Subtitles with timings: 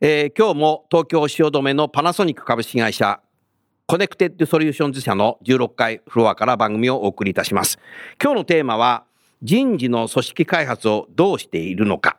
[0.00, 3.20] えー今日も東京汐留のパナソニック株式会社
[3.86, 7.80] コネクテッドソリューションズ社の16階フロアから番組をお送りいたします
[8.22, 9.02] 今日のテーマは
[9.42, 12.18] 人事の組織開発をどうしているのか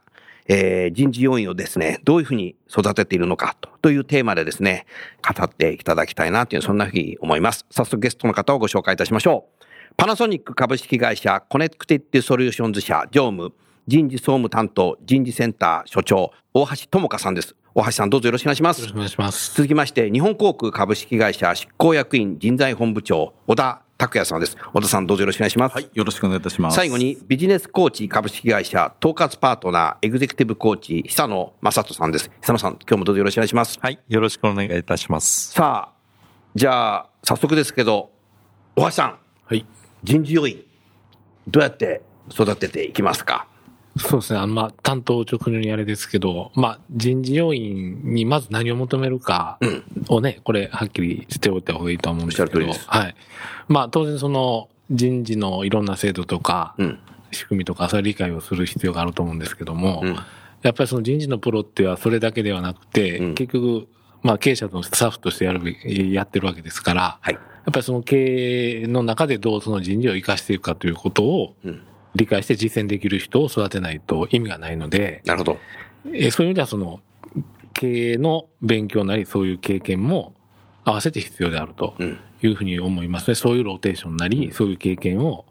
[0.49, 4.87] えー人事要員をですね、どういうふうに育てているのかというテーマでですね、
[5.23, 7.67] 語っていただきたいなという、そんなふうに思います。
[7.69, 9.65] 早速ゲストの方をご紹介いたしましょう。
[9.95, 13.53] パナソニック株式会社コネクテッドソリューションズ社常務
[13.87, 17.55] 人事総務担当人事センター所長大橋智香さんです。
[17.79, 18.95] 大橋さんどうぞよろしくお願いしますよろしく。
[18.95, 19.55] お願いします。
[19.55, 24.57] 続きまして、日本航空株式会社執行役員人材本部長小田拓也さんです。
[24.73, 25.75] 小田さんどうぞよろしくお願いします。
[25.75, 26.75] はい、よろしくお願いいたします。
[26.75, 32.29] 最後にビジネスコーチ株式会社統括パートナーエグゼクティブコーチ久野正人さんです。
[32.41, 33.79] 久野さん、今日もどうぞよろしくお願いします。
[33.81, 35.53] はい、よろしくお願いいたします。
[35.53, 35.97] さあ、
[36.55, 38.11] じゃあ、早速ですけど、
[38.75, 39.65] 大橋さん、はい。
[40.03, 40.65] 人事要員、
[41.47, 43.47] どうやって育てていきますか？
[43.99, 44.39] そうですね。
[44.39, 49.59] あの、まあ、担当直入にあれですけど、まあ、人事要員にまず何を求めるか
[50.07, 53.15] をね、これ、はっきりしておいた方がいいと思うんですけど、はい。
[53.67, 56.99] まあ、当然その、人事のいろんな制度とか、うん。
[57.31, 60.15] 仕組みとか、そういう理解をする必要があると思うんですけども、うん
[60.61, 63.87] やっぱりその人事のプロってはそれだけではなくて、うん結局、
[64.21, 67.33] まあ、経営者のスタッフとしてやるやってるわけですから、はい。
[67.33, 71.81] やっぱりその経営の中でどうその人事を活かしていくかということをうん。
[72.19, 75.57] 理解して実践できる人を育てないと意味がないので、なるほど。
[76.07, 76.99] えーそういう意味ではその
[77.73, 80.33] 経営の勉強なりそういう経験も
[80.83, 82.19] 合わせて必要であるとうん。
[82.41, 83.35] いうふうに思いますね。
[83.35, 85.43] そういうローテーションなり、そういう経験を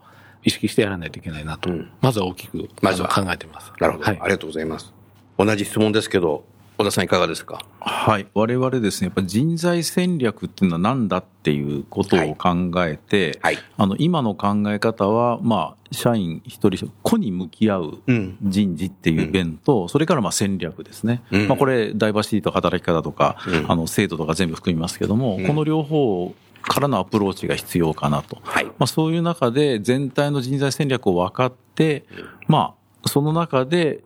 [0.43, 3.71] 意識してやらないといけないなと、うんまずは大きくまずは考えてます。
[3.79, 4.91] なるほど、はいありがとうございます。
[5.37, 6.43] 同じ質問ですけど、
[6.79, 7.59] 小田さんいかがですか？
[7.81, 13.57] はい、我々ですね、やっぱ人材戦略っていうのは何だっていうことを考えて、はい。
[13.75, 18.37] あの、今の考え方は、まあ、社員一人、個に向き合ううん。
[18.41, 21.21] 人事っていう面と、それからまあ戦略ですね。
[21.31, 28.37] うんまあこれ、ダイバーシティと働き方とか、うんあの、制度とか全部含みますけども、うんこの両方からのアプローチが必要かなと。
[28.41, 28.65] はい。
[28.65, 32.05] まあ、そういう中で全体の人材戦略を分かって、
[32.47, 32.73] ま
[33.03, 34.05] あ、その中で、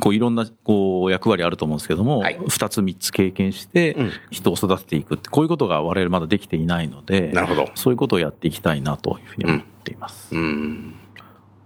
[0.00, 7.70] こういろんなこう役割あると思うんですけども、はい二つ三つ経験してうん人を育てていくって、こういうことが我々まだできていないので、なるほど。
[7.74, 10.34] そういうことをやっていきたいなというふうに思っています。
[10.34, 10.94] うん。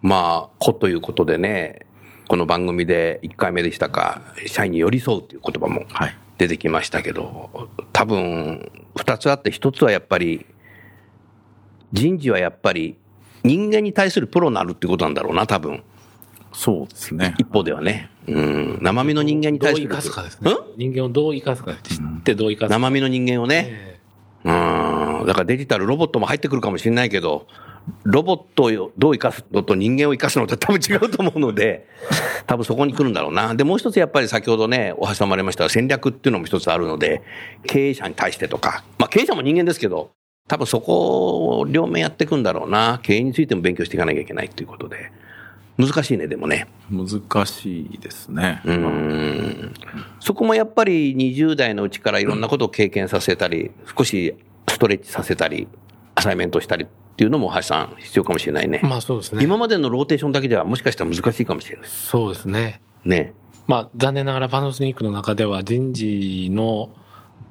[0.03, 1.87] まあ、子ということでね、
[2.29, 6.17] この番組で1回目でしたか、社員に寄り添うという言葉もはい。
[6.39, 10.47] 出てきましたけど、多分、2つあって、1つはやっぱり、
[11.93, 12.97] 人事はやっぱり、
[13.45, 15.83] 人間に対するプロになるっていうことなんだろうな、多分。
[16.53, 17.35] そうですね。
[17.39, 18.11] 一方ではね。
[18.27, 18.79] うん。
[18.83, 19.89] 生身の人間にどう対する。
[19.89, 20.57] 生かすかですねん？
[20.77, 22.75] 人間をどう生かすか知ってどう生かすか。
[22.75, 23.67] 生身の人間をね。
[23.69, 24.01] え
[24.45, 25.27] うん。
[25.27, 27.47] だからデジタルロボットも入ってくるかもしれないけど、
[28.05, 31.87] ロボットをどう生かすのと人間を生かすのと多分違うと思うので、
[32.47, 33.55] 多分そこに来るんだろうな。
[33.55, 37.23] で、もう一つやっぱり先ほどね、お橋さんもありましたが戦略っていうのも一つあるので、
[37.67, 40.11] 経営者に対してとか、まあ経営者も人間ですけど、
[40.49, 43.01] 多分そこを両面やっていくんだろうな。
[43.03, 45.13] 経営についても勉強していかなきゃいけないっていうことで。
[45.87, 46.69] 難しいね、でもね。
[46.91, 48.61] 難しいですね。
[48.65, 49.75] うーん
[50.21, 54.35] そこもやっぱり20代のうちからいろんなことを経験させたり、少し
[54.69, 55.69] ストレッチさせたり、
[56.15, 58.87] アサイメントしたりっていうのも橋さん必要かもしれないねえ。
[58.87, 59.45] まあそうですね。
[59.45, 61.89] 今までのローテーションだけではもしかしたら難しいかもしれない。
[61.89, 62.81] そうですね。
[63.05, 63.35] ね。
[63.67, 66.91] まあ、残念ながらパナソニックの中では人事の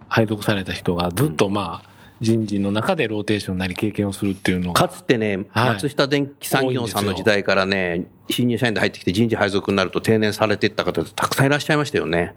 [0.09, 1.88] 配属された人がずっとまあ、
[2.21, 12.35] 人事の中でローテーションなり経験をするっていうのが、かつてね、はい松下電機産業さんの時代からね、新入社員で入ってきて人事配属になると定年されていった方たくさんいらっしゃいましたよね。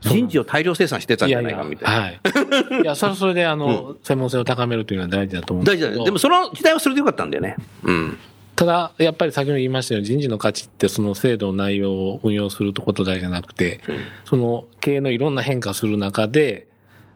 [0.00, 2.00] 人事を大量生産してたんじゃないかみたいな。
[2.02, 2.82] はい。
[2.82, 5.88] いや、それはそれで、あの、 専門性を高めるというのは大事だと思うんですけど。
[5.88, 6.04] 大事だね。
[6.06, 7.56] でもその時代はそれでよかったんだよね。
[7.84, 8.18] うん。
[8.56, 13.80] ただ、やっぱり先ほど言いましたように、人事の価値ってその制度の内容を運用することだけじゃなくて、
[14.24, 16.66] その経営のいろんな変化する中で、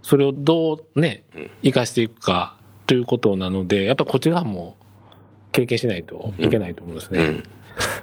[0.04, 1.24] それをどうね、
[1.62, 2.56] 活かしていくか
[2.86, 4.76] ということなので、やっぱこっち側も
[5.50, 7.24] 経験しないといけないと思うんですね。
[7.24, 7.42] うん。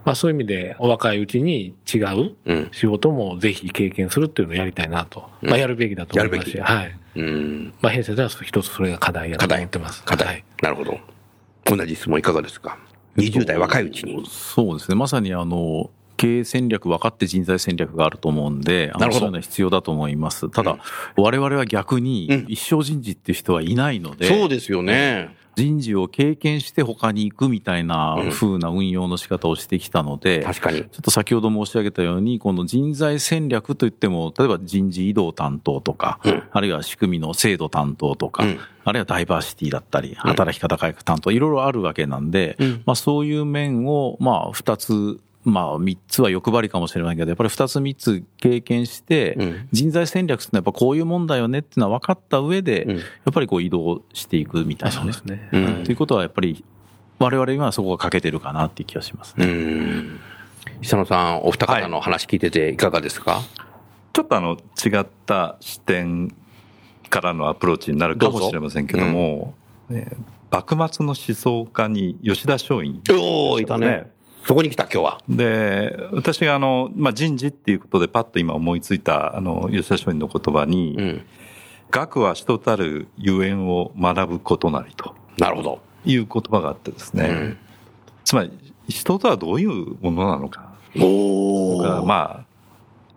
[0.03, 2.69] まあそういう意味で、お若いうちに違ううん。
[2.71, 5.29] 仕事もぜひ経験するっていうのをやりたいなと。
[5.43, 6.95] まあやるべきだと思いますし、はい。
[7.17, 7.73] うん。
[7.81, 10.03] まあ弊社では一つそれが課題やと思ってます。
[10.03, 10.27] 課題。
[10.27, 10.97] はいなるほど。
[11.65, 12.79] 同じ質問いかがですか
[13.17, 14.25] ?20 代若いうちに。
[14.27, 14.95] そうですね。
[14.95, 19.19] まさにあの、経営戦略分かって人材戦略があると思うんで、あなるほど。
[19.19, 20.49] のそういうのは必要だと思います。
[20.49, 20.77] ただ、
[21.15, 22.45] 我々は逆にうん。
[22.47, 25.35] 一生人事っていう人はいないので、そうですよね。
[25.55, 30.79] 人事を経験して他に行くみたいなうん風な運用の仕方をしてきたので、確かに。
[30.79, 36.43] ちょっと先ほど申し上げたように、この人材戦略といっても、例えば人事異動担当とか、うん。
[36.51, 38.59] あるいは仕組みの制度担当とか、うん。
[38.83, 42.83] あるいはダイバーシティだったり、働き方改革担当、いろいろあるわけなんで、うん。
[42.85, 55.13] まあそういう面を、まあ二つ、まあ三つは欲張りかもしれないけど、やっぱり二つ三つ経験して、うん人材戦略っていうのはやっぱこういうもんだよねっていうのは分かった上で、うんやっぱりこう移動していくみたいなね。
[55.13, 55.49] そうですね。
[55.51, 56.63] うんはいということはやっぱり、
[57.19, 59.45] 我々にはそこが欠けてるかなっていう気がしますね。
[59.45, 60.19] うん。
[60.81, 63.41] 久野さん、お二方の話聞いてていかがですか、
[64.13, 66.35] ちょっとあの違った視点
[67.09, 69.53] からのアプローチになるかもしれませんけども、
[69.89, 70.11] ね
[70.51, 72.89] 幕末の思想家に吉田松陰。
[73.11, 74.11] おー、いたね。
[74.45, 75.21] そこに来た、今日は。
[75.29, 81.25] で、私があの、まあ、人事っていうことでパッと今思いついた、あの、吉田松陰の言葉に、うん。
[81.91, 85.81] 学は人たるゆえんを学ぶことなりとなるほど。
[86.05, 87.57] いう言葉があってですね、うん
[88.23, 88.51] つまり
[88.87, 92.45] 人とはどういうものなのか、おとかまあ、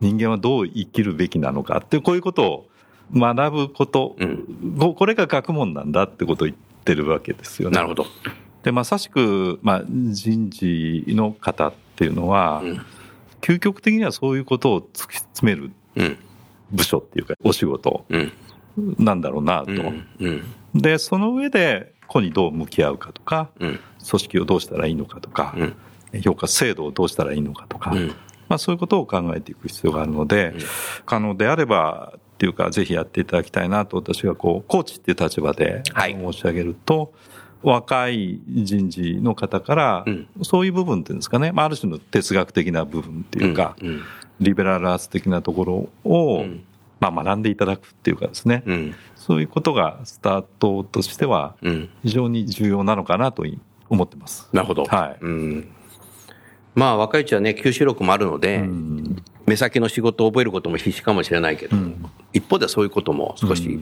[0.01, 2.69] 人間はどう生きるべきなのかって、こういうことを
[3.15, 4.77] 学ぶこと、うん。
[4.79, 7.77] ここれが学問なんだってことを言ってるわけですよね。
[7.77, 8.07] なるほど。
[8.65, 12.87] で、まさしく、まあ、人事の方っていうのは、うん。
[13.43, 16.19] 究極的にはそういうことを突き詰めるうん。
[16.73, 18.33] 部署っていうか、お仕事うん。
[18.99, 19.71] なんだろうなと。
[20.75, 23.81] で、その上で、個にどう向き合うかとか、うん。
[24.09, 25.55] 組織をどうしたらいいのかとか、
[26.13, 26.23] うん。
[26.23, 28.09] 評価制度をどうしたらいいのかとか、うん。
[28.49, 30.61] まあそういうことを考えていく必要があるので、うん
[31.05, 37.13] 可能であればっていうか、ぜひやっていただきたいなと私がこう、コーチっていう立場ではい申し上げると、
[37.65, 44.03] 若い人事の方からうん、そういう部分っていうんですかね、まあある種の哲学的な部分っていうか、うん。
[44.41, 46.65] リベラルアーツ的なところを、うん
[47.01, 48.95] まあ学んでいただくっていうかですね、うん。
[49.17, 51.89] そういうことがスタートとしてはうん。
[52.03, 53.45] 非常に重要なのかなと
[53.89, 54.49] 思ってます。
[54.53, 54.85] なるほど。
[54.85, 55.69] はいうん。
[56.75, 63.81] まあ、若いうちはね、吸収力もあるので、うん目先の仕事を覚えることも必死かもしれないけど、うん一方ではそういうことも少し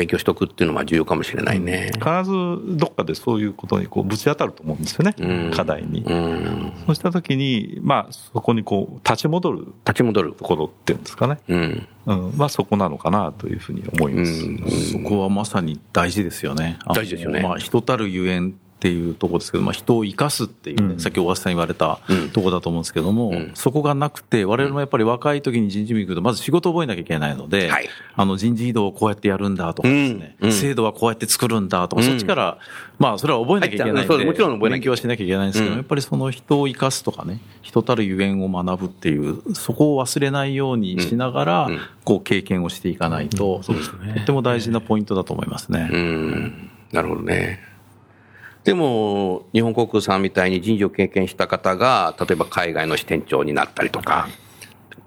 [0.00, 1.90] 勉強しとくっていうのは重要かもしれないね。
[1.94, 2.32] 必ず
[2.78, 6.02] どっかでそういうことにこうぶち当たると思うんですよね、うん課題に。
[6.02, 6.72] うん。
[6.86, 10.30] そうしたときに、まあ、そこにこう立ち戻る立ち戻る。
[10.40, 11.88] ところっていうんですかね、うん。
[12.06, 14.44] うん、まあそこなのかなというふうに思います。
[14.44, 16.78] うんそこはまさに大事ですよね。
[16.86, 21.00] 大事ですよねまあ、人たるゆえんっていうところですけど、まあ、人を生かすっていうね、うん。
[21.00, 22.30] さっき大橋さん言われたうん。
[22.30, 23.50] ところだと思うんですけども、うん。
[23.52, 27.88] そこがなくて、我々もやっぱり若い時に人事部に行くと、まず仕事を覚えなきゃいけないので、はい。
[28.16, 32.08] あの人事異動をこうやってやるんだとかですね、制度はこうやって作るんだとか、うん。
[32.08, 32.56] そっちから、
[32.98, 35.76] まあ、それは覚えなきゃいけないで、もちろん覚え勉強はしなきゃいけないんですけど、うん。
[35.76, 41.70] やっぱりその人を生かすとかね、人たるゆえんを学ぶっていう、そこを忘れないようにしながら、
[42.04, 45.90] こう経験をしていかないと、とっても大事なポイントだと思いますね。
[45.92, 46.70] うん。
[46.92, 47.69] なるほどね。
[48.64, 54.28] でも、日本航空さんみたいに人事を経験した方が、例えば海外の支店長になったりとか、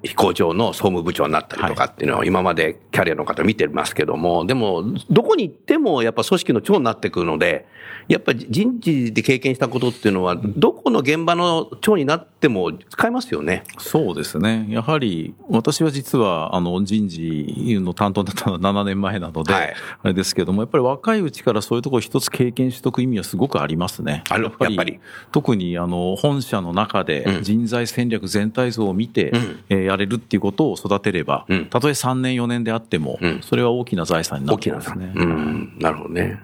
[0.03, 7.67] 飛行場の総務部長になったりとかっていうのを今までキャリアの方見てますけども、でも、どこに行ってもやっぱ組織の長になってくるので、
[8.07, 13.63] やっぱり人事で経験したことっていうのは、どこの現場の長になっても使えますよね。
[13.77, 14.65] そうですね。
[14.69, 19.73] やはり、私は実は、あの、人事の担当だったのは7年前なので、はい
[20.03, 24.23] あれですけども、やっぱり若いうちからそういうところを一つ経験しておく意味はすごくありますね。
[24.29, 24.99] あるやっぱり、ぱり
[25.31, 34.53] 特に、あの、本社の中でうん人材戦略全体像を見て、うんえーやれるっていうことを育てれば、うんたとえ3年4年であっても、うんそれは大きな財産にな。
[34.53, 35.11] ると思いますね。
[35.15, 36.39] うん、なるほどね。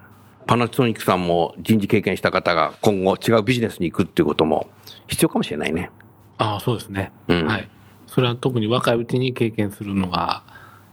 [0.49, 4.67] パナソニックさんも人事経験した方が今後違うビジネスに行くっていうことも
[5.09, 5.91] 必要かもしれないね。
[6.37, 7.11] ああ、そうですね。
[7.27, 7.69] うんはい。
[8.07, 10.41] それは特に若いうちに経験するのが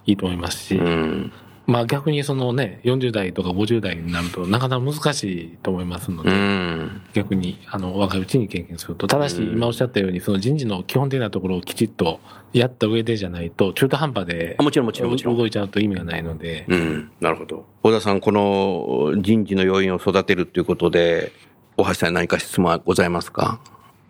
[0.05, 1.33] いいと思いますし、うん。
[1.67, 7.03] まあ逆にそのね、40代とか50代になるとなかなか難しいと思いますのうで、ん。
[7.15, 12.21] 逆にあの若いうちに経験すると、ただしうん今おっしゃったようにその人事の基本的なところをきちっと
[12.53, 17.11] やった上でじゃないと中途半端であもちろんもちろん動いちゃうと意味がないので、うん。
[17.21, 17.67] なるほど。
[17.83, 21.33] 小田さん、この人事の要因を育てるっていうことで、
[21.77, 23.59] 大橋さんに何か質問はございますか？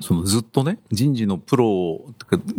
[0.01, 2.13] そのずっとね、人事のプロを、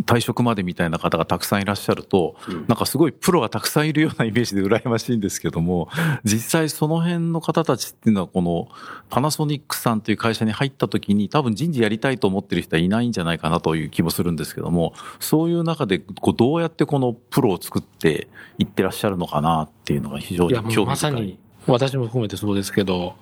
[0.06, 5.88] 退職までみたいな方がたくさんいらっしゃると、なんかすごいプロがたくさんいるようなイメージで羨ましいんですけども、
[6.24, 8.68] 実際その辺の方たちっていうのはこの
[9.08, 18.26] パナソニックさんという会社に入った時に多分人事やりたいと思ってる人はいないんじゃないかなという気もするんですけども、そういう中でこうどうやってこのプロを作って
[18.58, 20.86] いってらっしゃるのかなっていうのが非常に興味深い。
[20.86, 23.14] まさに、私も含めてそうですけど、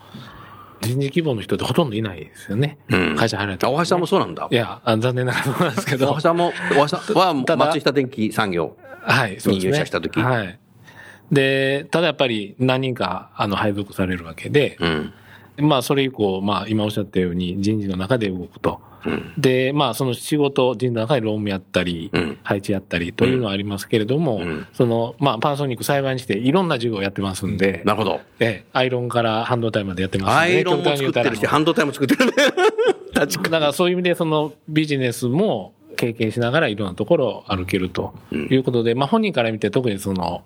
[0.83, 2.79] 人事希望の人ってほとんどいないですよね。
[2.89, 4.55] うん会社入られた、大橋さんもそうなんだい。
[4.55, 6.21] や、あ残念ながらそうなんですけど大橋。
[6.21, 8.77] さんも、大橋さんは 松下電機産業。
[9.03, 9.71] はい、そうですね。
[9.71, 10.59] に入社した時はい。
[11.31, 15.13] で、ただやっぱり何人か、あの、配属されるわけで、うん。
[15.59, 18.81] まあ、それ以降、まあ、今おっしゃったように人事の中で動くと。
[19.05, 19.33] うん。
[19.39, 28.21] で、まあ、その仕事、人事の中で労務やったり、うん配置やったりというのはありますけれども、うんその、まあ、パナソニック幸いにしていろんな授業をやってますんで、なるほど。
[28.39, 32.33] ええ、アイロンから半導体までやってますんで、アイロンも作ってるし、半導体も作ってるね。
[33.15, 40.43] 確かだからそういう意味で、そのビジネスも経験しながらいろんなところを歩けるということで、まあ本人から見て特にその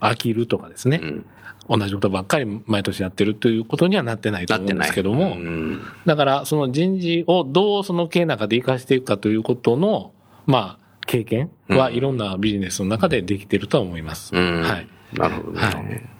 [0.00, 1.26] 飽きるとかですね、ん
[1.68, 4.78] 同じことばっかり毎年やってるということにはなってないと思うん。
[4.78, 5.82] ですけども、うん。
[6.04, 10.12] だからその人事をどうその経営の中で活かしていくかということの、
[10.46, 14.34] まあ経験はいろんなビジネスの中でできているとは思います。
[14.34, 14.88] うんはい。
[15.12, 15.60] なるほどね。
[15.60, 16.14] はい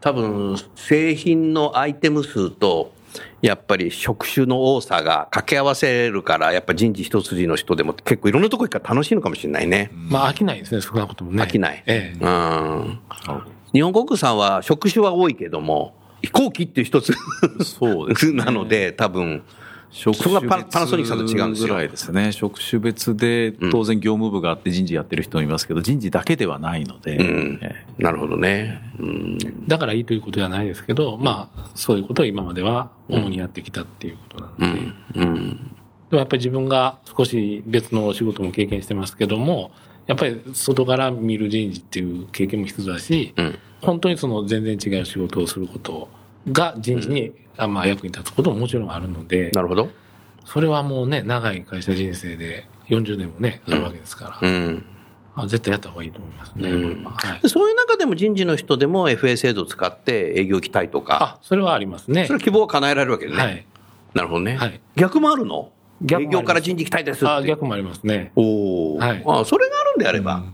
[0.00, 2.94] 多分、製品のアイテム数と、
[3.42, 9.90] やっぱり職種の多さが掛け合わせるから、やっぱ人事一筋の人でも結構いろんなとこ行くから楽しいのかもしれないね。
[9.92, 11.42] まあ飽きないですね、少なくともね。
[11.42, 11.82] 飽きない。
[11.86, 12.18] ええ。
[12.18, 13.00] うん。
[13.72, 17.14] 日本航空さんは職種は多いけども、飛行機っていう一つ
[17.64, 19.42] そうですねなので、多分、
[19.90, 22.30] 職そこがパパナソニックさんと違うんですよぐらいですね。
[22.30, 28.80] 職種別で当然業務部があって人事やってる人もいますけど、人事だけではないので、うんえなるほどね。
[28.98, 29.38] うん。
[29.66, 35.74] だからいいということではないですけど、まあ、そういうことを今までは主にやってきたっていうことなので、うん。
[36.10, 39.72] でもやっぱり自分が少し別のお仕事も経験してますけども、
[40.10, 43.58] やっぱり外から見る人事っていう経験も必要だし、うん。
[43.80, 46.08] 本当にその全然違う仕事をすること
[46.50, 49.88] が人事に、あまあ役に立つことももちろんあるので、なるほど。
[50.44, 54.84] それはもうね、長い会社人生で40年もね、あるわけですから、うん。
[55.36, 56.68] あ絶対やった方がいいと思いますね。
[56.68, 62.26] うんはいで、そういう中でも人事の人でも FA 制度を使って営業行きたいとか、あ、それはありますね。
[62.26, 63.38] それは希望は叶えられるわけでね。
[63.38, 63.66] はい。
[64.14, 64.56] なるほどね。
[64.56, 65.70] はい逆もあるの？
[66.02, 67.28] 営業から人事たいです。
[67.28, 68.32] あ、逆もありますね。
[68.36, 70.44] おお、はいあそれがあるんであれば、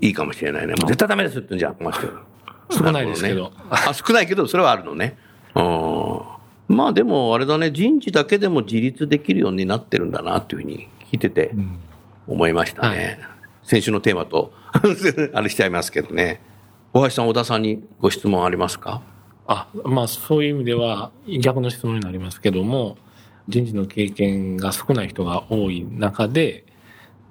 [0.00, 0.74] いいかもしれないね。
[0.74, 2.12] もう絶対ダメですってじゃん、困ってる。
[2.70, 5.16] 少ないですけどねあ、少ないけど、それはあるのね。
[5.54, 6.76] うん。
[6.76, 11.52] まあでも、あれだね、人事だけでも自立できるようになってるんだなっていうふうに聞いてて
[12.26, 13.18] 思いましたね。
[13.62, 14.52] 先週のテーマと、
[15.34, 16.40] あれしちゃいますけどね。
[16.92, 19.02] 大橋さん、小田さんにご質問ありますか？
[19.46, 21.10] あ、まあそういう意味では
[21.40, 22.96] 逆の質問になりますけども、
[23.48, 26.64] 人事の経験が少ない人が多い中で、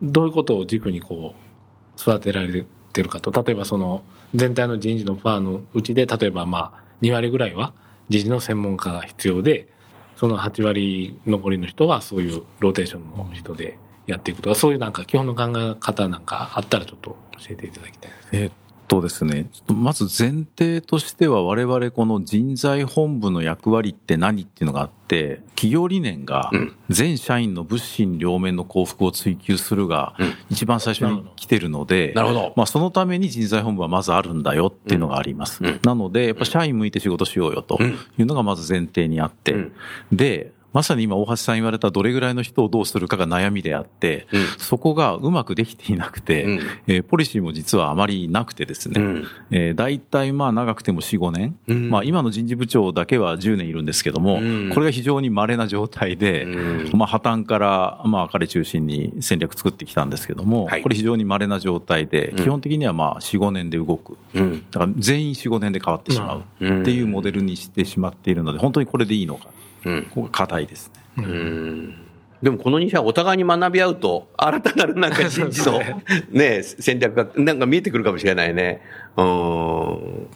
[0.02, 3.32] どういうことを軸にこう、育てられてるかと。
[3.44, 4.04] 例えばその、
[4.36, 7.74] 全体の人事のパーのうちで、例えばまあ、2割ぐらいは
[8.10, 9.68] 人事の専門家が必要で、
[10.16, 13.78] その8割残りの人はそういうローテーションの人で
[14.08, 18.30] やっていくとか、そういうなんか基本の考え方なんかあったらちょっと教えていただきたいです。
[18.34, 18.52] えっ
[18.94, 26.76] とですね、まず前提としては我々この人材本部の役割って何っていうのがあって、企業理念がうん。
[26.90, 30.34] 全社員の物心両面の幸福を追求するがうん。
[30.52, 32.14] 一番最初に来てるので。
[32.56, 35.64] まあそのために人材本部はまずあるんだよっていうのがあります。
[35.64, 35.80] うん。
[35.84, 39.72] なので、やっぱ社員向いて仕事しようよというのがまず前提にあって、うん。
[40.12, 44.46] で、まさに今大橋さん言われたどれぐらいの人をどうするかが悩みであって、うん。
[44.58, 46.60] そこがうまくできていなくて、うん。
[46.88, 49.28] えーポリシーも実はあまりなくてですね、うん。
[49.52, 51.90] えー大体まあ長くても4、5年、うん。
[51.90, 54.72] まあ今の人事部長だけは10年いるんですけども、うん。
[54.74, 56.98] これが非常に稀な状態で、うん。
[56.98, 60.82] まあ破綻からまあ彼中心に戦略作ってきたんですけども、はい。
[60.82, 62.38] これ非常に稀な状態で、うん。
[62.38, 64.18] 基本的にはまあ4、5年で動く。
[64.34, 64.66] うん。
[64.72, 66.82] だから全員4、5年で変わってしまううん。
[66.82, 69.48] っていうモデルにしてしまっているので、本当にこれでいいのか。
[69.86, 70.04] うん。
[70.04, 71.24] ここが課題ですね。
[71.26, 71.96] うん。
[72.42, 75.80] でもこの2社お互いに学び合うと新たなるなんか人事の
[76.32, 76.62] ね。
[76.64, 78.82] 戦略がなんか見えてくるかもしれないね。
[79.18, 80.28] うん。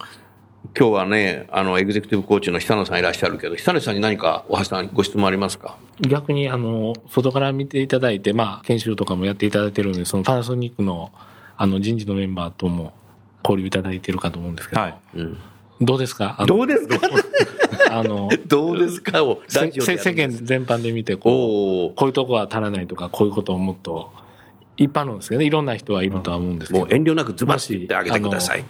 [0.78, 5.76] 今日はねあのエグゼクティブコーチの久野さんいらっしゃるけど久野さんに何か大橋さんご質問ありますか？
[6.00, 11.10] 逆にあの外から見ていただいて、まあ、研修とかもやっていただいてるんでそのパナソニックの
[11.56, 12.92] あの人事のメンバーとも
[13.44, 14.94] 交流いただいてるかと思うんですけど、はい。
[15.16, 15.38] うん。
[15.80, 16.44] どうですか？
[16.46, 16.98] どうですか？
[17.90, 19.24] あの どうですか？
[19.24, 24.10] を世間全般で見てこうおおこういうとこは足らないとかこういうことをもっと
[24.76, 26.84] 一般論ですけどね、いろんな人はいるとは思うんですけど。
[26.84, 28.64] もう遠慮なくズバッと言ってあげてください。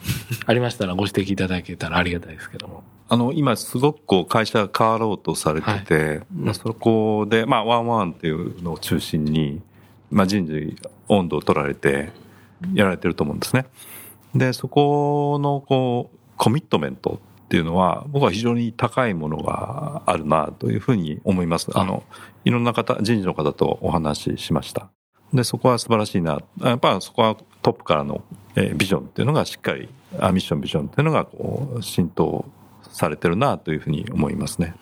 [0.46, 2.82] ありましたらご指摘いただけたらありがたいですけども。
[3.10, 9.60] あの、今すごくこう会社が変わろうとされてて、まあそこで、まあワンワンっていうのを中心に、
[10.10, 10.76] まあ人事
[11.08, 12.10] 温度を取られて、
[12.72, 13.66] やられてると思うんですね。
[14.34, 21.70] で、そこのこう、コミットメントっていうのは、僕は非常に高いものがあるなというふうに思います。
[21.72, 22.02] あの、
[22.44, 24.90] いろんな方、人事の方とお話ししました。
[25.32, 26.42] で、そこは素晴らしいな。
[26.60, 28.22] やっぱそこはトップからの、
[28.54, 29.88] えービジョンっていうのがしっかり、
[30.18, 32.44] あミッションビジョンっていうのがこう、浸透
[32.82, 34.74] されてるなというふうに思いますね。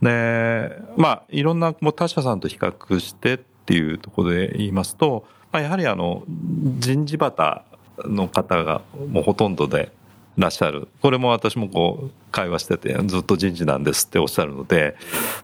[0.00, 6.22] で、まあ、いろんなもう他社さんと比較してっていうところで言いますと、まあ、やはりあの、
[6.78, 7.64] 人事バ
[8.04, 10.01] の方がもうほとんどでい
[10.36, 10.88] らっしゃる。
[11.00, 14.96] これも私もこう、会話してて、ずっと人事なんですっておっしゃるので、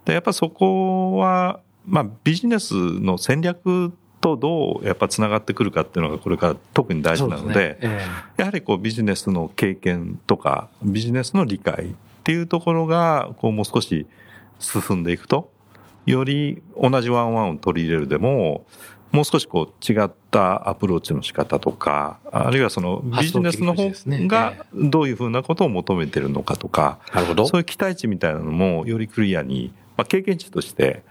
[0.04, 8.00] で、やっぱそこは、まあ、ビジネスの戦略とどうやっぱつながってくるかっていうのがこれから特に大事なので、え。
[8.36, 14.06] やはりこうビジネスの経験とか、ビジネスの理解っていうところが、こうもう少し
[14.58, 15.50] 進んでいくと、
[16.06, 18.66] より同じワンオンワンを取り入れるでも、
[19.12, 23.90] もう少しこう違ったアプローチの仕方とか、あるいはそのビジネスの方
[24.26, 27.46] がえどういうふうなことを求めてるのかとか、なるほど。
[27.46, 31.02] そういう期待値みたいなのもよりクリアに、まあ、経験値として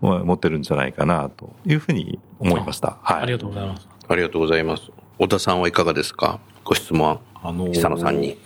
[0.00, 2.96] まあ持ってるんじゃないかなというふうに思いました。
[3.02, 3.22] はい。
[3.22, 3.88] ありがとうございます。
[4.08, 4.90] ありがとうございます。
[5.18, 6.40] 小田さんはいかがですか？
[6.64, 7.20] ご質問。
[7.42, 8.36] あのー久野さんに。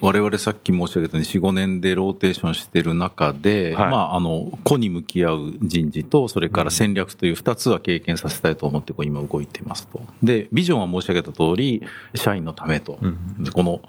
[0.00, 10.00] 我々さっき申し上げたように4、5年でローテーションしてる中で、はいまあ、あの、個に向き合う人事と、それから戦略という2つは経験させたいと思って、こう今動いてますと。
[10.22, 11.82] で、ビジョンは申し上げた通り、
[12.14, 12.98] 社員のためと。
[13.40, 13.80] で、この、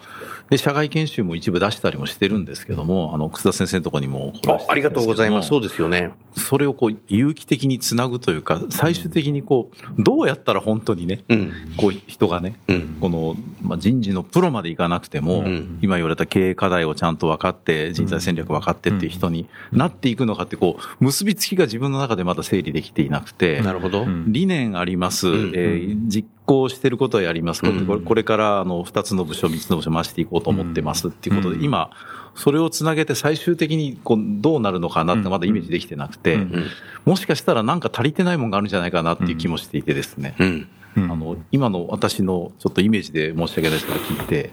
[0.50, 5.50] で、社外研修も一部出したりもしてるんですけども、あの、楠田先生のところにもあありがとうございます。
[5.50, 6.12] そうでですよね。
[6.36, 11.52] それをこう、有機的につなぐというか、最終的にこう、どうやったら本当にね、うん。
[11.78, 12.98] こう、人がね、うん。
[13.00, 24.06] この、まあ、人事のプロまでいかなくても、ん今言われた経営課題をちゃんと分かって、人材戦略分かってっていう人になっていくのかって、こう、結びつきが自分の中でまだ整理できていなくて、なるほど。
[24.28, 25.52] 理念あります、ん。
[25.56, 28.02] えー実行してることはやります、これうん。
[28.06, 31.90] これからあの2つの部署、3つの部署回していこうと思ってますっていうことで、今、
[32.36, 36.66] それをつなげて最終的にこうどうなるのかなってまだイメージできてなくて、うん。
[37.04, 40.36] もしかしたらなんか足りてないものがあるんじゃないかなっていう気もしていてですね。
[40.40, 40.68] うん。
[40.98, 41.12] うん。
[41.12, 44.52] あの、今の私のちょっとイメージで申し訳ないですから聞いて、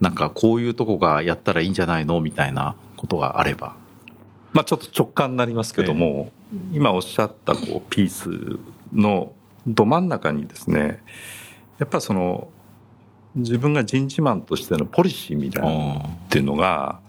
[0.00, 3.74] なんかこういうとこがやったらいいんじゃないのみたいなことがあれば。
[4.52, 6.30] まあちょっと直感になりますけども、
[6.72, 8.58] 今おっしゃったこうピース
[8.92, 9.32] の
[9.66, 11.02] ど真ん中にですね、
[11.78, 12.48] やっぱその
[13.34, 17.00] 自分が人事マンとしてのポリシーみたいなのっていうのが、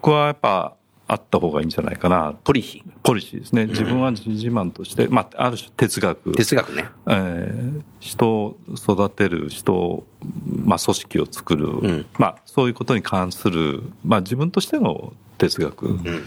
[0.00, 0.76] ここはやっぱ
[1.12, 2.34] あった方がいいんじゃないかな。
[2.44, 2.90] ポリシー。
[3.02, 3.66] ポリシーですね。
[3.66, 6.32] 自分は人事マンとして、まあある種哲学。
[6.32, 6.88] 哲学ね。
[7.06, 10.04] えー人を育てる、人を、
[10.64, 15.86] まあ、組織を作る、んまあ、そういうことに関する、まあ、自分としての哲学。
[15.86, 16.24] うん。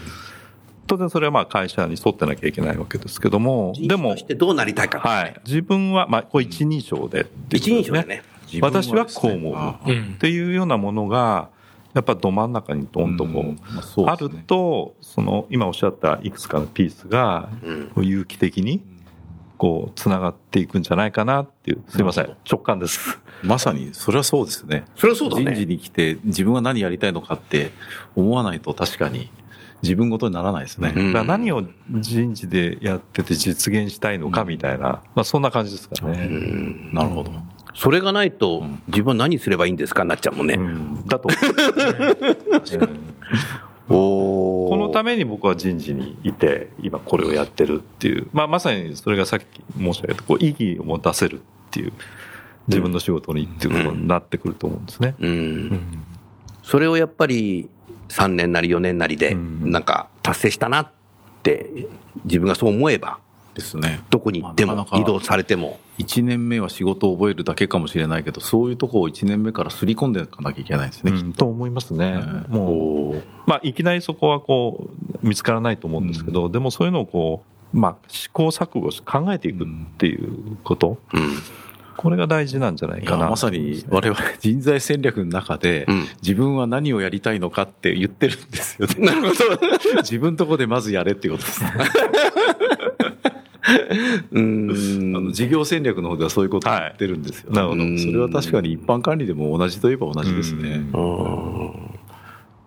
[0.86, 5.00] 当然それはまあ会社に沿ってなきゃいけないわけですけども、でもし、てどうなりたいか。
[5.00, 5.36] はい。
[5.44, 8.22] 自分は、まあ、これ一人称でっていうこと一人称でね。
[8.62, 11.50] 私はこう思うっていうようなものが、
[11.96, 13.58] やっぱど真ん中にどんとこう、うん
[14.04, 17.48] まあると、その、今おっしゃったいくつかのピースが、
[17.96, 18.84] 有機的に、
[19.56, 23.18] こう、つながっていくんじゃないかなっていう、すいません、直感です。
[23.42, 24.84] まさに、それはそうですね。
[24.94, 25.66] それはそうだ人事ね。
[25.66, 27.70] に来て自分は何やりたいのかって
[28.14, 29.30] 思わないと確かに
[29.82, 30.92] 自分ごとにならないですね。
[30.94, 36.26] うんだから何を人事でやってて実現したいのかみたいな、まあそんな感じですかうね。
[36.26, 36.90] ん。
[36.92, 37.30] なるほど。
[37.76, 40.54] それがないと、自分は何すればいいんですかになっちゃうもんね。
[40.54, 41.06] うん。
[41.06, 41.28] だと、
[43.88, 49.44] おこのためめに僕は人事にいて、今これをやってるっていう、まあまさにそれがさっき
[49.78, 51.92] 申し上げた、こう意義を持たせるっていう、
[52.66, 55.14] 自分の仕事にっていうことになってくると思うんですね。
[55.20, 55.80] うん。
[56.62, 57.68] それをやっぱり
[58.08, 59.70] 3年なり4年なりで、うん。
[59.70, 60.90] なんか達成したなっ
[61.42, 61.70] て、
[62.24, 63.18] 自分がそう思えば、
[63.56, 64.00] ですね。
[64.10, 65.80] どこに行っても移動されても。
[65.98, 71.12] 1年目は仕事を覚えるだけかもしれないけど、そういうとこを1年目から刷り込んでいかなきゃいけないですね。
[71.12, 72.22] うんと思いますね。
[72.48, 74.90] うんもう、まあ、いきなりそこはこ
[75.22, 77.42] う、見つからないと思うんですけど、でもそういうのをこ
[77.72, 81.36] う、まあ、試行錯誤し考えていくっていうこと、うん。
[81.96, 83.30] これが大事なんじゃないかな。
[83.30, 88.94] まさに我々人材戦略の中で、うん自分は何をやりたいのかって言ってるんですよね。
[89.06, 89.58] なるほど。
[90.02, 91.72] 自分とこでまずやれっていうことですね。
[94.32, 95.32] うあんの。
[95.32, 100.82] 事業戦略の方ではそういうことを言ってるんですよ、なるほどうんそれは確かに一般管理でも同じといえば同じですね。
[100.92, 101.96] うん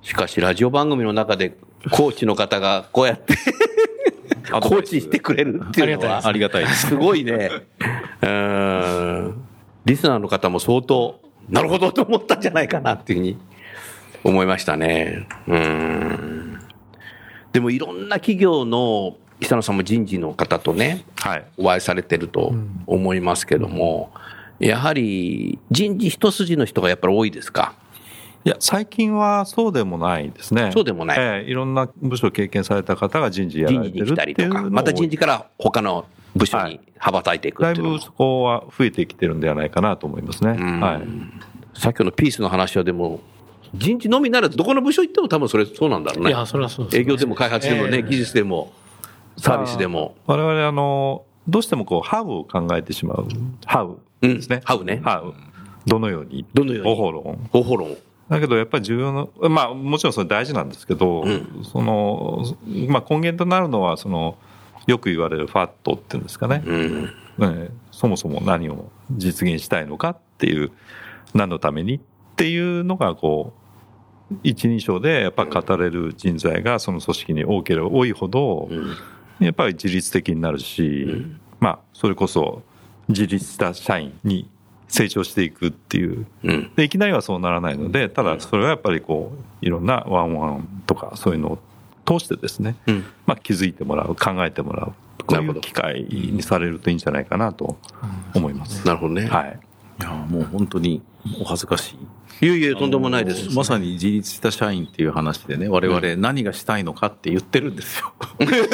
[0.02, 1.58] しかし、ラジオ番組の中で、
[1.92, 3.36] コーチの方がこうやって、
[4.50, 6.88] コーチしてくれるっていうのは、ありがたいです。
[6.88, 7.52] すごいね。
[8.22, 9.44] うーん
[9.86, 13.38] リスナーの方も相当、なるほどと思ったんじゃないかなっていうふうに
[14.24, 15.28] 思いましたね。
[15.48, 16.60] うーん。
[17.52, 21.46] でもいろんな企業の、久野さんも人事の方とね、はい。
[21.58, 22.54] お会いされてると
[22.86, 24.12] 思いますけども、
[24.60, 27.74] やはり人事一筋の人がやっぱり多いですか？
[28.46, 30.72] いや、最近はそうでもないですね。
[30.74, 40.52] そうでもないええいろんな部署を経験された方が人事やら人事れてるに来たりとか、また人事から他の部署にはい羽ばたいていくだいっていうのもぶそこは増えてきてるんではないかなと思いますね。
[40.52, 41.02] んはい。
[41.80, 43.22] さっきのピースの話はでも、
[43.74, 46.32] 人事のみならずどこの部署行っても多分それそうなんだろうね。
[46.32, 48.74] いや、それはそうです、営業でも開発でもね、ええ技術でも、
[49.42, 50.16] サービスでも。
[50.26, 53.28] 我々、あの、どうしてもこう、ハウを考えてしまう。
[53.66, 54.58] ハウですね。
[54.58, 55.34] うんハウねハウ。
[55.88, 56.46] どのように？
[56.54, 56.96] どのように？
[56.96, 57.50] 方法論。
[57.52, 57.98] 方法論。
[58.30, 62.44] だけどやっぱり重要な、まあもちろんそれ大事なんですけど、んその、
[62.88, 64.38] まあ根源となるのは、その、
[64.86, 66.62] よく言われるファットっていうんですかね。
[66.66, 67.04] うん。
[67.38, 70.72] ねそもそも何を実現したいのかっていう、
[71.34, 72.00] 何のためにっ
[72.36, 73.54] ていうのが、こ
[74.32, 78.96] う、一人称でやっぱ語れる人材がその組織に多ければ多いほど、うん
[79.40, 81.26] やっぱり自律的になるし、
[81.60, 82.62] まあ、それこそ
[83.08, 84.50] 自立した社員に
[84.88, 86.26] 成長していくっていう。
[86.44, 86.72] うん。
[86.76, 91.60] で、いきなりはそうならないので、ただそれはやっぱりこう、いろんなワンワンとかそういうのを
[92.06, 93.06] 通してですね、うん。
[93.26, 94.94] まあ気づいてもらう、考えてもらう。
[95.26, 97.78] こういう機会にされるといいんじゃないかなと
[98.34, 98.86] 思います。
[98.86, 99.28] なるほどね。
[99.28, 99.60] はい。
[100.00, 101.04] いや、もう本当に
[101.40, 101.98] お恥ずかしい。
[102.42, 103.54] いやいや、とんでもないです。
[103.54, 108.14] まさに自立した社員っていう話でね、我々何がしたいのかって言ってるんですよ。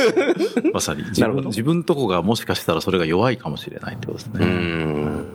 [0.73, 4.45] まさに自分自分とこがもしかしたらそれが弱いかもしれないってことですうね。
[4.45, 5.25] ん。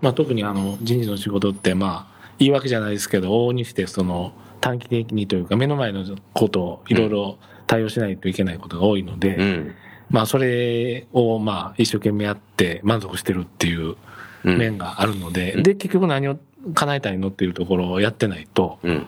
[0.00, 9.74] まあ、特にあの人事の仕事って、まあ、言い訳じゃないですけど、往々にしてその短期的にというか、目の前のことをいろいろ対応しないといけないことが多いので、うん。
[10.10, 13.94] まあ、それをまあ一生懸命やって満足してるっていう
[14.44, 16.38] うん面があるので、で、結局何を
[16.74, 19.06] 叶えたいのっていうところをやってないと、うん。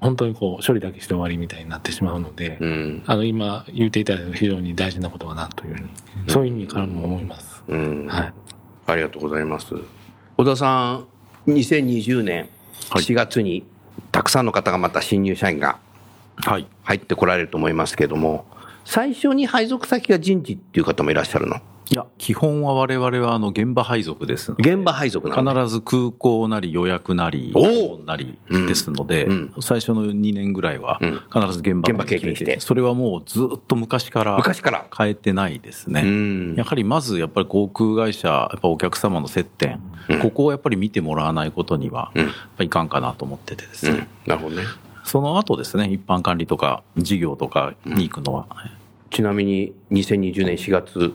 [0.00, 3.02] 本当にこう処理だけして終わりみたいになってしまうので、うん。
[3.06, 5.88] あの今言っていただいた非常に大事なことかなというふうに、
[6.28, 7.62] そういう意味からも思います。
[7.68, 8.06] うん。
[8.06, 8.32] はい。
[8.86, 9.74] ありがとうございます。
[10.36, 11.06] 小田さん、
[11.46, 12.48] 2020年
[12.90, 13.64] 4月に
[14.10, 15.78] たくさんの方がまた新入社員が
[16.36, 16.66] はい。
[16.82, 18.46] 入ってこられると思いますけども、
[18.84, 21.56] 最初に配属先が人事っていう方もいらっしゃるの？
[21.90, 25.64] いや、基本は我々はあの現場配属です現場配属なの？
[25.64, 29.54] 必ず空港なり予約なり、おなりですので、うん。
[29.60, 31.20] 最初の2年ぐらいはうん。
[31.30, 32.60] 必ず現場現場経験して。
[32.60, 34.86] それはもうずっと昔から昔から。
[34.96, 36.00] 変えてないですね。
[36.02, 36.54] うん。
[36.56, 39.80] やはりまずやっぱり航空会社、やっぱお客様の接点、
[40.22, 42.12] ここをやっぱり見てもらわないことには、
[42.58, 43.90] いかんかなと思っててですね。
[43.90, 44.06] うん。
[44.26, 44.62] なるほどね。
[45.12, 48.46] その後ですね、一般管理とか事業とかに行くのは、
[49.10, 51.12] ちなみに2020年4月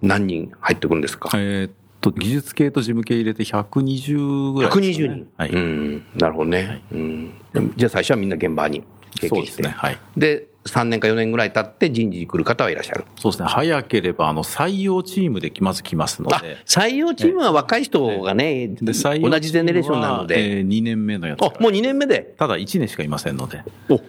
[0.00, 1.28] 何人入ってくるんですか？
[1.34, 5.28] えーっと、技術系と事務系入れて120ぐらいね、120人。
[5.36, 5.50] はい。
[5.50, 6.06] うん。
[6.16, 6.82] なるほどね。
[6.90, 7.34] うん。
[7.76, 8.82] じゃあ最初はみんな現場に
[9.14, 9.28] 経験して。
[9.28, 9.74] そうですね。
[9.76, 9.98] はい。
[10.16, 13.04] で、3年か4年ぐらい経って人事に来る方はいらっしゃる。
[13.16, 13.48] そうですね。
[13.48, 20.58] 早ければ、あの、採用チームでまず来ますのあで。、採用チームは若い人がね、同じゼネレーションなので。
[20.58, 22.34] えー、2年目のやつもう2年目で？
[22.38, 23.62] ただ1年しかいませんので。
[23.90, 24.00] お、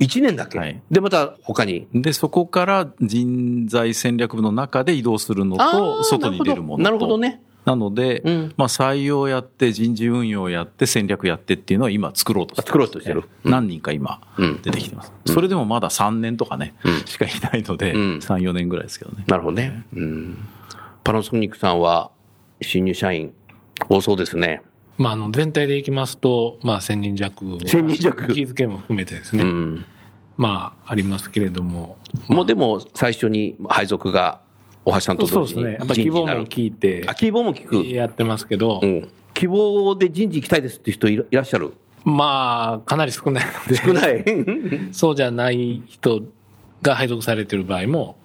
[0.00, 0.58] 1年だけ？
[0.58, 1.86] はいで、また他に？
[1.92, 6.82] で、そこから人材戦略部の中で移動するのあと、ー外に出るものと。
[6.84, 7.42] なるほどね。
[7.64, 15.12] なので、うんまあ採用やって、人事運用やって、戦略やってっていうのは今作ろうとしてます作ろうとしてるうん何人か今うん出てきてます。
[15.26, 19.24] それでもまだ3年とかね、うんしかいないので、うん3、4年ぐらいですけどね。
[19.26, 19.84] なるほどね。
[19.94, 20.38] うん。
[21.04, 22.10] パナソニックさんは
[22.60, 23.32] 新入社員
[23.88, 24.62] 多そうですね。
[24.98, 27.44] まあ、あの、全体でいきますと、まあ、1000人弱。
[27.44, 29.42] 1000人弱気づけも含めてですね。
[29.42, 29.84] うん。
[30.36, 31.96] まあ、ありますけれども。
[32.28, 34.40] もうでも最初に配属が
[34.84, 35.76] 大橋さんと同時にそうですね。
[35.78, 36.44] やっぱ希望も人事になる。
[36.44, 37.86] 聞いてあ、、希望も聞く。
[37.86, 39.08] やってますけどう、ん。
[39.34, 41.72] 希望で人事行きたいですっていう人いらいらっしゃる？
[42.04, 44.24] まあ、かなり少ないので、少ない？
[44.92, 46.22] そうじゃない人
[46.82, 48.16] が配属されてる場合も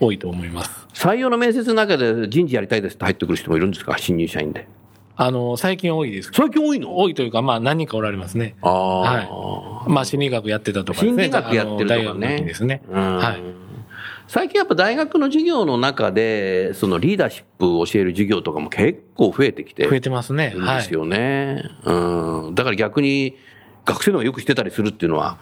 [0.00, 0.88] 多いと思います。
[0.92, 3.96] 採用の面接の中で人事やりたいですって入ってくる人もいるんですか？
[3.98, 4.66] 新入社員で。
[5.14, 6.30] あの、最近多いです。
[6.34, 6.96] 最近多いの？
[6.96, 8.56] 多いというか、まあ何人かおられますね。
[8.62, 9.00] ああ。
[9.02, 9.90] はい。
[9.90, 11.24] まあ心理学やってたとかですね。
[11.24, 12.82] 心理学やってるとかね大学の時ですね。
[12.90, 13.40] うんはい。
[14.28, 20.54] 最近やっぱ大学の授業の中で、そのリーダーシップを教える授業とかも結構増えてきて増えてますね。
[20.56, 20.94] はいです。
[20.94, 21.64] よね。
[21.84, 22.54] うん。
[22.54, 23.36] だから逆に
[23.84, 25.38] 学生の方がよくしてたりするっていうのは、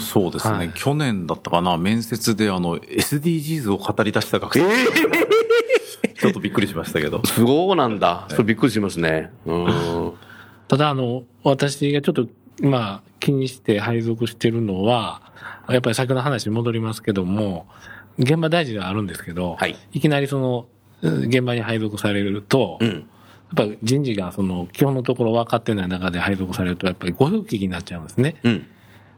[0.00, 4.64] そうですね、はい去年だったかな、面接であの、SDGs を語り出した学生、
[6.18, 7.24] ちょっとびっくりしましたけど。
[7.26, 8.26] すごいなんだ。
[8.28, 9.30] それびっくりしますね。
[9.44, 10.12] うん。
[10.68, 12.26] ただ、あの、私がちょっと、
[12.62, 15.20] まあ、気にして配属してるのは、
[15.68, 17.66] やっぱり先の話に戻りますけども、
[18.18, 20.66] 現場大事ではあるんですけど、はいいきなりその、
[21.02, 22.88] 現場に配属されると、うん。
[22.88, 23.04] やっ
[23.56, 28.36] ぱり人事がその基本のところ分かってない中で配属されると、やっぱり御用聞きになっちゃうんですね。
[28.44, 28.66] うん。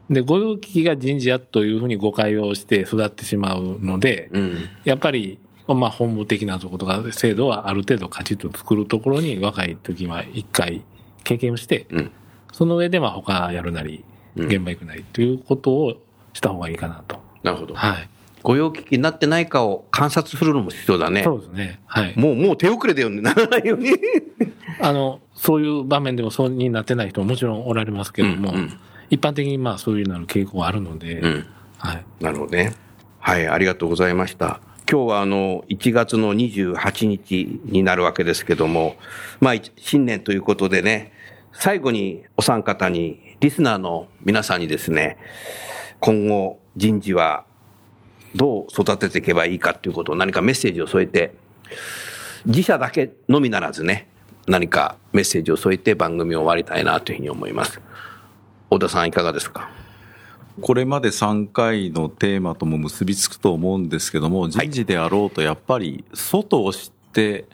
[0.09, 4.69] で、御用聞きが人事やというふうに誤解をして育ってしまうので、うん。
[4.83, 10.83] やっぱり、まあ本部的なところとか制度はある程度カチッと作るところに若い時は一回
[11.23, 12.11] 経験をして、うん。
[12.51, 15.93] その上でまあ他やるなり、うん現場行くなりということを
[16.33, 17.17] した方がいいかなと。
[17.41, 17.73] なるほど。
[17.73, 18.09] はい。
[18.45, 21.23] 御用聞きになってないかを観察するのも必要だね。
[21.23, 21.81] そうですね。
[21.87, 22.13] はい。
[22.15, 23.21] もう、もう手遅れだよね。
[23.21, 23.89] ならないように。
[24.79, 31.45] あの、そういう場面でもそうになってない人ももちろんおられますけども、うんうん一般的にまあそういうなる傾向があるので、うん。
[31.77, 32.05] はい。
[32.19, 32.73] なるほどね。
[33.19, 34.61] はい、ありがとうございました。
[34.89, 38.95] 今日はあの、1月の28日になるわけですけども、
[39.41, 41.11] まあ、一新年ということでね、
[41.51, 45.17] 最後にお三方に、リスナーの皆さんにですね、
[45.99, 47.45] 今後人事は
[48.35, 51.33] どう育てていけばいいかということを何かメッセージを添えて、
[52.45, 54.07] 自社だけのみならずね、
[54.45, 57.81] 何かメッセージを添えて番組を終わりたいなというふうに思います。
[58.69, 59.69] 小田さんいかがですか？
[60.61, 67.45] これまで3回のテーマとも結びつくと思うんですけども、人事であろうとやっぱり外を知って、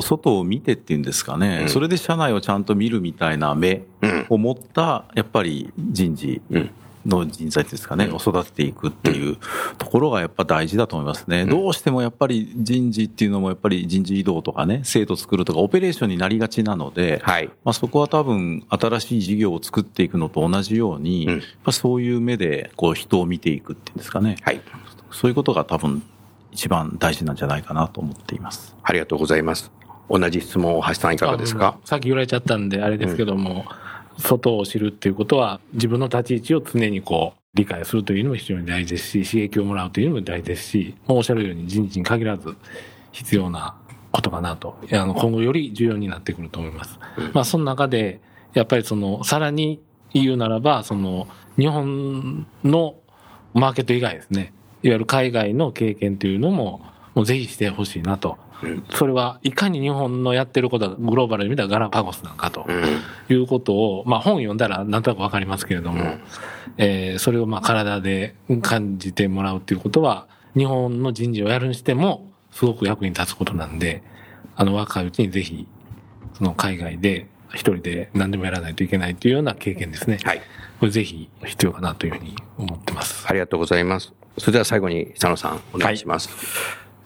[0.00, 3.82] 外を見てっていうんですかね、それで社内をちゃんと見るみたいな目
[4.28, 6.70] を持った、やっぱり人事うん
[7.06, 9.38] の人材ですかね、を育てていくっていう
[9.78, 11.46] ところがやっぱ大事だと思いますね。
[11.46, 17.48] どうしてもやっぱり人事っていうのもやっぱり人事異動とかね、制度作るとかオペレーションになりがちなので、はい。
[17.64, 24.60] まあ、そこは多分新しい事業を作っていくのと同じように、うんやっぱそういう目でこう人を見ていくっていうんですかね、はい。
[25.10, 26.02] そういうことが多分
[26.52, 28.76] 一番大事なんじゃないかなと思っています。
[28.82, 29.70] ありがとうございます。
[30.08, 31.78] 同じ質問を橋さんいかがですか？
[31.82, 33.64] あさっき言われちゃったんであれですけども、
[34.20, 42.56] 外を知るっていうことは自分の立ち位置を常にこう理解するというのも非常に大事ですし、刺激をもらうというのも大事ですし、もうおっしゃるように人事に限らず
[43.12, 43.76] 必要な
[44.12, 46.98] ことかなと、あの今後より重要になってくると思います。
[47.32, 48.20] まあその中で、
[48.54, 49.80] やっぱりその、さらに
[50.12, 51.28] 言うならば、その、
[51.58, 52.96] 日本の
[53.54, 54.52] マーケット以外ですね、
[54.82, 56.80] いわゆる海外の経験というのも、
[57.14, 58.38] もうぜひしてほしいなと。
[58.94, 63.34] それはいかに日本のやってることがグローバルで見たらガラパゴスなんかとうん。
[63.34, 66.16] いうことを、まあ本読んだらなんとなくわかりますけれども、
[66.76, 74.02] えーそれをまあ体で感じてもらうっていうことは、日本の人事をやるにしても、すごく役に立つことなんで、
[74.56, 75.66] あの若いうちにぜひ、
[76.34, 80.18] その海外で一人で何でもやらないといけないというような経験ですね。
[80.24, 80.42] はい。
[80.80, 83.26] これぜひ必要かなというふうに思ってます。
[83.28, 84.12] ありがとうございます。
[84.38, 86.30] それでは最後に佐野さんお願いします。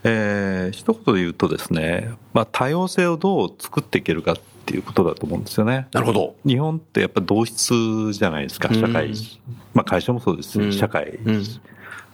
[0.04, 4.36] えー一言で言うとですね、まあ、多様性をどう作っていけるかっ
[4.66, 5.88] ていうことだと思うんですよね。
[5.92, 6.36] なるほど。
[6.46, 9.14] 日本ってやっぱ同質じゃないですか、社会うん。
[9.72, 11.18] まあ会社もそうですうんし、社会。
[11.24, 11.44] うん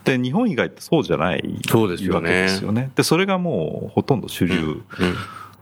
[0.05, 2.91] で、日本以外ってそうじゃないそうですよねわけですよね。
[2.95, 4.57] で、それがもうほとんど主流。
[4.57, 4.83] うん。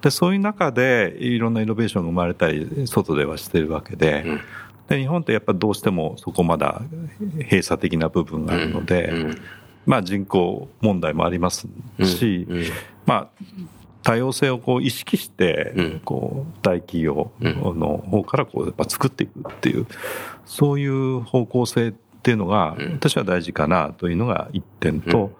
[0.01, 4.41] で、そういう中でいろんなイノベーションが生まれたり、外ではしてるわけで、うん
[4.89, 6.81] で、日本ってやっぱどうしてもそこまだ
[7.43, 9.39] 閉鎖的な部分があるので、うん
[9.89, 11.67] まあ人口問題もあります
[12.05, 12.65] し、うん
[13.07, 13.29] まあ、
[14.03, 19.87] 多様性をこう意識してうん、こう、大企業の方からこう、やっぱ作っていくっていう、
[20.45, 25.31] そういう方向性っていうのが、うん私は大事かなというのが一点と、うん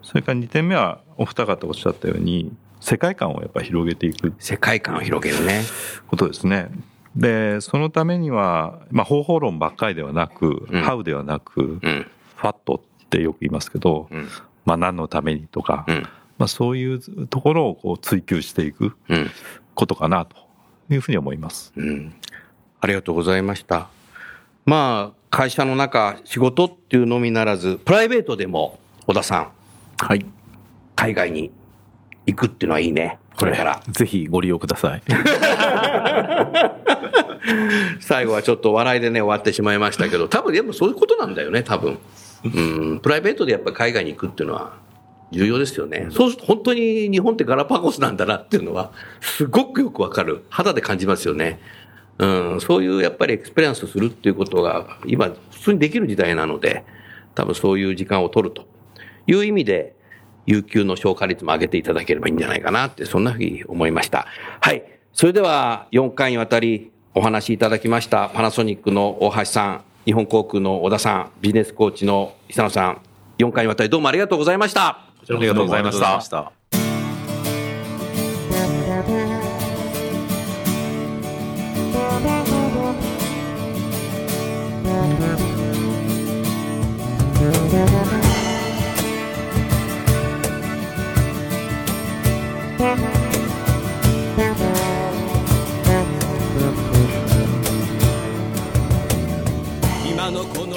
[0.00, 5.64] それから二点目は、お二方おっしゃったように、世界観をやっぱ広げていく世界観を広げるね。
[6.06, 6.70] ことですね。
[7.16, 12.06] で、そのためには、まあ、方法論ばっかりではなく、うんハウではなく、うん。
[12.36, 14.28] ファットってよく言いますけど、うん。
[14.66, 16.02] まあ、何のためにとか、うん。
[16.36, 19.30] まあ、そういうところをこう追求していくうん。
[19.74, 20.36] ことかなと
[20.90, 21.72] いうふうに思います。
[21.76, 22.14] うん。
[22.80, 23.88] ありがとうございました。
[24.66, 29.50] まあ、会社の中、仕事っていうのみならず、プライベートでも、小田さん、
[29.98, 30.24] はい。
[30.94, 31.50] 海外に
[32.26, 33.18] 行くっていうのはいいね。
[33.36, 33.80] これから。
[33.88, 35.02] ぜひご利用ください。
[38.00, 41.98] 最後はちょっと笑いでね、終わってしまいましたけど、多分でもそういうことなんだよね、多分。
[42.44, 42.48] う
[42.94, 44.74] ん、プライベートでやっぱり海外に行くっていうのは
[45.30, 46.08] 重要ですよね。
[46.10, 50.44] そうすると本当に日本ってガラパゴスなんだなっていうのは、すごくよくわかる。
[50.48, 51.60] 肌で感じますよね。
[52.18, 56.84] うん、そういうやっぱりエクスペリエンスするっていうことが今普通にできる時代なので、
[57.34, 58.66] 多分そういう時間を取ると
[59.26, 59.94] いう意味で、
[60.46, 64.26] 有給の消化率も上げていただければいいんじゃないかなって、そんなふうに思いました。
[64.60, 64.82] はい。
[65.12, 73.02] それでは4回にわたりお話しいただきましたパナソニックの大橋さん、日本航空の小田さん、ビジネスコーチの久野さん、
[73.36, 74.86] 4回にわたりどうもありがとうございました。
[74.86, 76.52] ありがとうございました。「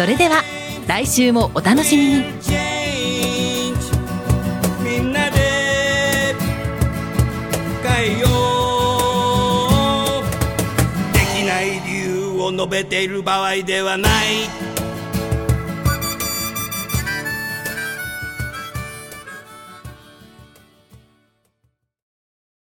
[0.00, 0.42] それでは
[0.86, 2.24] 来週もお楽しみに。
[4.82, 6.34] みんなで
[7.84, 8.26] 変えよ
[10.22, 10.24] う。
[11.12, 14.69] できない理由を述べている場合ではない。